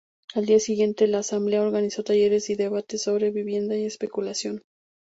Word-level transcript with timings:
Al 0.33 0.47
día 0.47 0.59
siguiente 0.59 1.05
la 1.05 1.19
Asamblea 1.19 1.61
organizó 1.61 2.03
talleres 2.03 2.49
y 2.49 2.55
debates 2.55 3.03
sobre 3.03 3.29
vivienda 3.29 3.77
y 3.77 3.85
especulación. 3.85 4.63